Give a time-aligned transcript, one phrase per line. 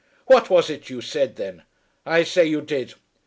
[0.25, 1.61] "What was it you said, then?
[2.07, 2.95] I say you did.